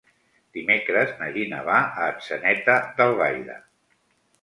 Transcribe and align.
Dimecres 0.57 1.13
na 1.19 1.27
Gina 1.35 1.61
va 1.69 1.77
a 1.83 2.09
Atzeneta 2.09 2.81
d'Albaida. 2.99 3.63